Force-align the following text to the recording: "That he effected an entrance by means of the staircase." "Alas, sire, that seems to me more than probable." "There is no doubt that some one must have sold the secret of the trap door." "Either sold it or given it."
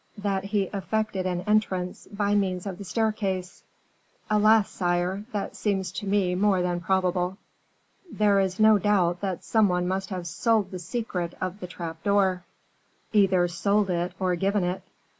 "That 0.17 0.45
he 0.45 0.63
effected 0.73 1.27
an 1.27 1.41
entrance 1.41 2.07
by 2.11 2.33
means 2.33 2.65
of 2.65 2.79
the 2.79 2.83
staircase." 2.83 3.61
"Alas, 4.31 4.67
sire, 4.67 5.25
that 5.31 5.55
seems 5.55 5.91
to 5.91 6.07
me 6.07 6.33
more 6.33 6.63
than 6.63 6.79
probable." 6.81 7.37
"There 8.11 8.39
is 8.39 8.59
no 8.59 8.79
doubt 8.79 9.21
that 9.21 9.43
some 9.43 9.69
one 9.69 9.87
must 9.87 10.09
have 10.09 10.25
sold 10.25 10.71
the 10.71 10.79
secret 10.79 11.35
of 11.39 11.59
the 11.59 11.67
trap 11.67 12.01
door." 12.01 12.43
"Either 13.13 13.47
sold 13.47 13.91
it 13.91 14.13
or 14.19 14.35
given 14.35 14.63
it." 14.63 14.81